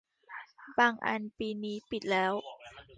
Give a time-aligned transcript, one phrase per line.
[0.79, 2.33] บางอันปีนี้ปิดแล้ว